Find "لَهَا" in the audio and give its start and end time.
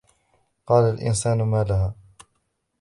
1.63-1.93